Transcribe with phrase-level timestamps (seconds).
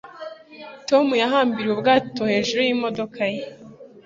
[0.89, 3.41] Tom yahambiriye ubwato hejuru yimodoka ye